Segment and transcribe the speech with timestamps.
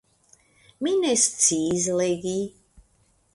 [0.87, 2.35] Mi ne sciis legi.